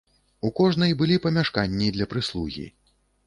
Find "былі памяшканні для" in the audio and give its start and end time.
1.01-2.09